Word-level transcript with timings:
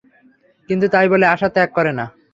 কিন্তু 0.69 0.85
তাই 0.93 1.07
বলে 1.09 1.25
আশা 1.27 1.47
ত্যাগ 1.55 1.69
করে 1.73 1.91
না। 1.99 2.05